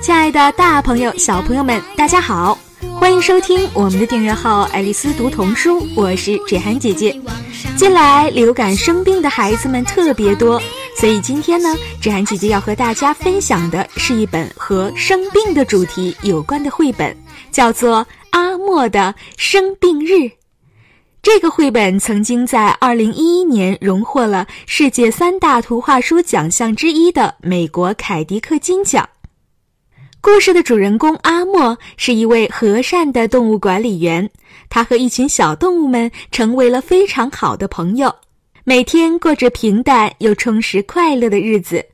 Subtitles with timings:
[0.00, 2.58] 亲爱的，大朋友、小朋友们，大家好，
[2.98, 7.20] 欢迎收听我们的订阅号“爱丽丝读童书”，我是芷涵姐姐。
[7.76, 10.60] 近来流感生病的孩子们特别多，
[10.96, 17.16] 所以今天呢，芷涵姐姐要和大家分享的是一本和生病的主题有关的绘本，
[17.50, 17.98] 叫做
[18.30, 20.12] 《阿莫的生病日》。
[21.22, 29.06] 这个绘本曾经在2011年荣获了世界三大图画书奖项之一的美国凯迪克金奖。
[30.22, 34.30] 故事的主人公阿莫是一位和善的动物管理员，
[34.70, 38.14] 他和一群小动物们成为了非常好的朋友，
[38.64, 41.84] 每天过着平淡又充实快乐的日子。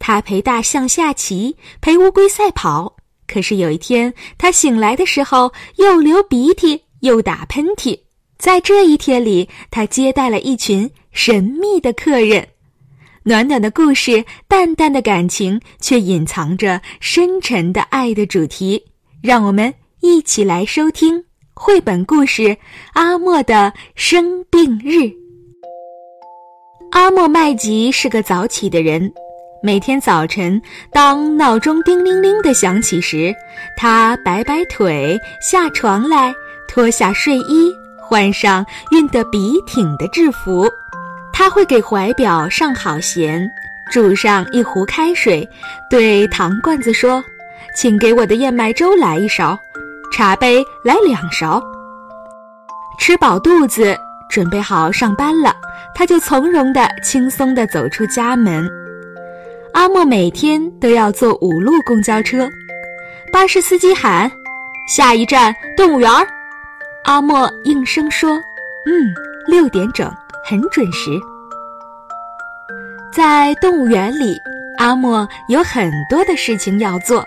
[0.00, 2.96] 他陪大象下棋，陪乌龟赛跑。
[3.28, 7.96] 可是有一天，他醒来的时候又流鼻涕又打喷嚏。
[8.42, 12.44] 在这一天里，他接待了一群神秘的客人，
[13.22, 18.84] 暖暖的故事，淡淡的感情，却隐藏着深沉的爱的主题。
[19.22, 21.22] 让我们一起来收听
[21.54, 22.42] 绘本故事
[22.94, 24.96] 《阿莫的生病日》。
[26.90, 29.08] 阿莫麦吉是个早起的人，
[29.62, 33.32] 每天早晨，当闹钟叮铃铃的响起时，
[33.76, 36.34] 他摆摆腿，下床来，
[36.66, 37.72] 脱下睡衣。
[38.12, 40.70] 换上熨得笔挺的制服，
[41.32, 43.50] 他会给怀表上好弦，
[43.90, 45.48] 煮上一壶开水，
[45.88, 47.24] 对糖罐子说
[47.74, 49.58] ：“请给我的燕麦粥来一勺，
[50.12, 51.58] 茶杯来两勺。”
[53.00, 53.96] 吃饱肚子，
[54.28, 55.56] 准备好上班了，
[55.94, 58.68] 他就从容的、轻松的走出家门。
[59.72, 62.46] 阿莫每天都要坐五路公交车，
[63.32, 64.30] 巴士司机喊
[64.86, 66.10] ：“下一站动物园。”
[67.04, 68.36] 阿莫应声说
[68.86, 69.12] ：“嗯，
[69.46, 70.10] 六点整，
[70.48, 71.10] 很准时。”
[73.12, 74.40] 在动物园里，
[74.78, 77.26] 阿莫有很多的事情要做，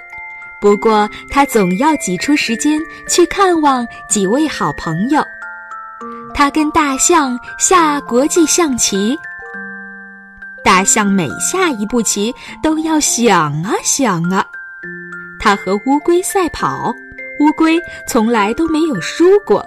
[0.62, 5.24] 不过他总要挤出时间去看望几位好朋友。
[6.34, 9.18] 他跟大象下国际象棋，
[10.64, 12.34] 大象每下一步棋
[12.64, 14.46] 都要想啊想啊。
[15.40, 16.96] 他和乌龟赛跑。
[17.40, 19.66] 乌龟从来都没有输过。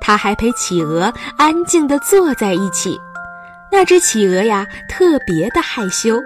[0.00, 2.96] 他还陪企鹅安静地坐在一起，
[3.72, 6.20] 那只企鹅呀特别的害羞。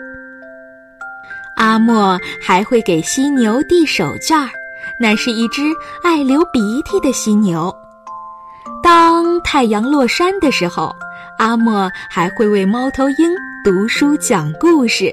[1.56, 4.50] 阿莫还会给犀牛递手绢儿，
[4.98, 5.62] 那是一只
[6.02, 7.74] 爱流鼻涕的犀牛。
[8.82, 10.94] 当太阳落山的时候，
[11.38, 15.12] 阿莫还会为猫头鹰读书讲故事，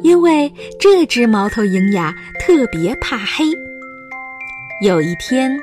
[0.00, 3.46] 因为这只猫头鹰呀特别怕黑。
[4.80, 5.58] 有一天，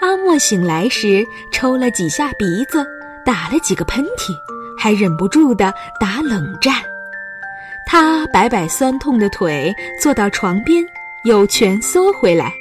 [0.00, 2.86] 阿莫醒来时抽了几下鼻子，
[3.24, 4.36] 打了几个喷嚏，
[4.78, 6.74] 还忍不住的打冷战。
[7.86, 10.84] 他摆摆酸痛的腿，坐到床边，
[11.24, 12.52] 又蜷缩回来。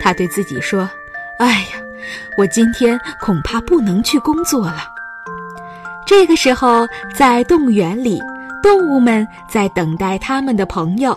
[0.00, 0.88] 他对自己说
[1.40, 1.82] ：“哎呀，
[2.38, 4.84] 我今天恐怕不能去工作了。”
[6.06, 8.22] 这个时候，在动物园里，
[8.62, 11.16] 动物们在等待他们的朋友。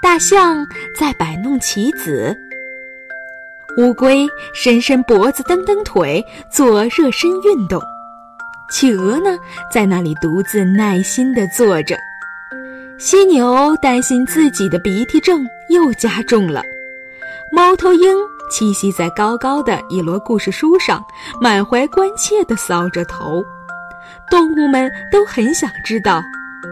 [0.00, 0.64] 大象
[0.96, 2.36] 在摆弄棋子。
[3.78, 7.80] 乌龟伸伸脖子，蹬蹬腿，做热身运动。
[8.72, 9.38] 企鹅呢，
[9.72, 11.96] 在那里独自耐心地坐着。
[12.98, 16.60] 犀牛担心自己的鼻涕症又加重了。
[17.52, 18.16] 猫头鹰
[18.50, 21.00] 栖息在高高的一摞故事书上，
[21.40, 23.44] 满怀关切地搔着头。
[24.28, 26.20] 动物们都很想知道，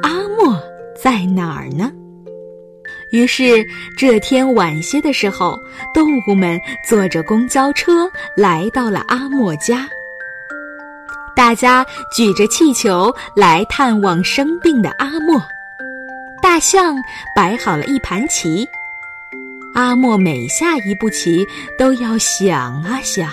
[0.03, 0.61] 阿莫
[1.01, 1.89] 在哪儿呢？
[3.17, 3.67] 于是
[3.97, 5.59] 这天晚些的时候，
[5.95, 9.89] 动物们坐着公交车来到了阿莫家。
[11.35, 15.43] 大家举着气球来探望生病的阿莫。
[16.43, 16.95] 大象
[17.35, 18.69] 摆好了一盘棋，
[19.75, 21.47] 阿莫每下一步棋
[21.79, 23.31] 都要想啊想。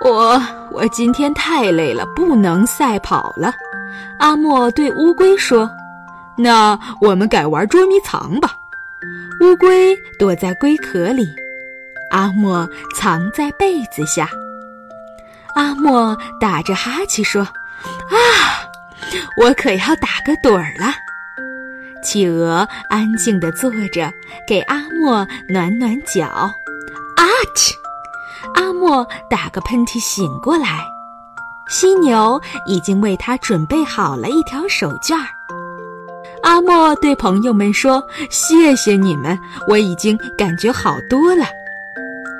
[0.00, 0.42] 我
[0.72, 3.54] 我今天太累了，不能赛跑了。
[4.18, 5.70] 阿莫对乌龟说。
[6.36, 8.56] 那我们改玩捉迷藏吧。
[9.44, 11.36] 乌龟躲在龟壳里，
[12.10, 14.26] 阿莫藏在被子下。
[15.54, 17.42] 阿莫打着哈欠说
[18.08, 18.16] ：“啊，
[19.42, 20.94] 我可要打个盹儿了。”
[22.02, 24.10] 企鹅安静地坐着，
[24.48, 26.26] 给阿莫暖暖脚。
[26.26, 27.74] 啊嚏！
[28.54, 30.80] 阿莫打个喷嚏醒过来。
[31.68, 35.28] 犀牛已经为他准备好了一条手绢儿。
[36.44, 39.36] 阿莫对朋友们说：“谢谢你们，
[39.66, 41.46] 我已经感觉好多了。”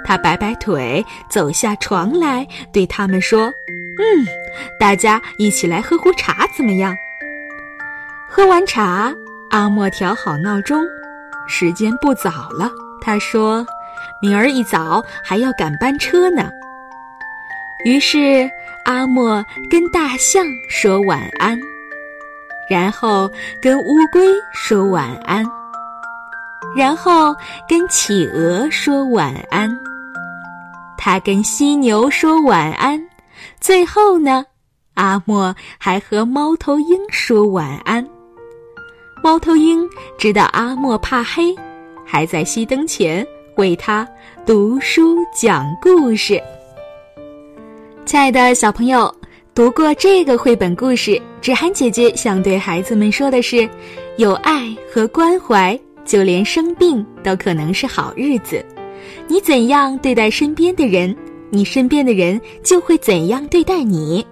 [0.04, 3.46] 他摆摆腿，走下床来，对他们说
[3.98, 4.26] ：“嗯，
[4.78, 6.94] 大家一起来喝壶茶怎么样？”
[8.28, 9.10] 喝完茶，
[9.50, 10.84] 阿莫调好闹钟，
[11.48, 12.70] 时间不早了。
[13.00, 13.66] 他说
[14.20, 16.50] ：“明儿一早还要赶班车呢。”
[17.86, 18.50] 于是
[18.84, 21.58] 阿莫跟大象说晚安，
[22.68, 23.30] 然后
[23.60, 25.44] 跟乌龟说晚安，
[26.76, 27.34] 然后
[27.68, 29.70] 跟企鹅说晚安。
[30.96, 32.98] 他跟犀牛说晚安，
[33.60, 34.44] 最后呢，
[34.94, 38.06] 阿莫还和猫头鹰说晚安。
[39.22, 39.86] 猫头鹰
[40.18, 41.54] 知道阿莫怕黑，
[42.06, 43.26] 还在熄灯前
[43.56, 44.06] 为他
[44.46, 46.40] 读书讲故事。
[48.06, 49.14] 亲爱的小朋友，
[49.54, 53.68] 读过这个绘本故事，芷涵姐姐想对孩子们说的是：
[54.16, 58.64] 有爱和关怀，就连生病都可能是好日子。
[59.28, 61.14] 你怎样对待身边的人，
[61.50, 64.26] 你身边的人就会怎样对待你。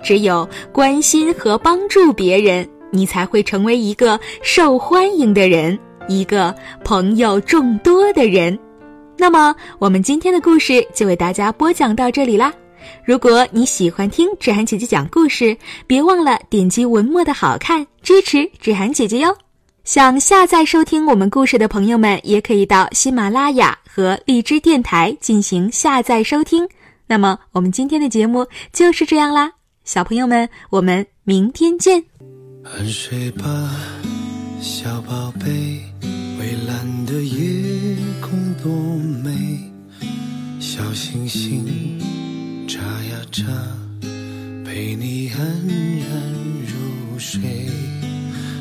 [0.00, 5.76] 只有关心和帮助别人，你才会成为一个受欢迎的人，
[6.06, 6.54] 一个
[6.84, 8.56] 朋友众多的人。
[9.16, 12.52] 那么，我们今天的故事就为大家播讲到这里啦。
[13.04, 19.36] 如果你喜欢听芷涵姐姐讲故事，别忘了点击文末的好看，支持芷涵姐姐哟。
[19.84, 26.68] 想下载收听我们故事的朋友们，也可以到喜马拉雅和荔枝电台进行下载收听。
[27.06, 29.50] 那么，我们今天的节目就是这样啦，
[29.84, 32.04] 小朋友们，我们明天见。
[32.64, 33.46] 安睡吧，
[34.60, 35.80] 小宝贝，
[36.38, 38.70] 蔚蓝的夜空多
[39.24, 39.30] 美，
[40.60, 41.64] 小星星
[42.88, 43.44] 呀眨，
[44.64, 46.08] 陪你安然
[46.66, 47.40] 入睡。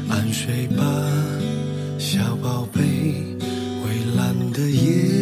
[0.09, 0.83] 安睡吧，
[1.99, 2.81] 小宝贝，
[3.83, 5.16] 蔚蓝的夜。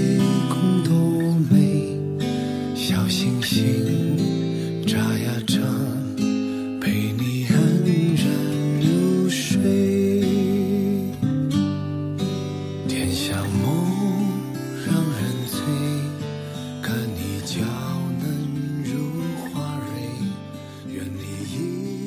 [21.56, 22.05] He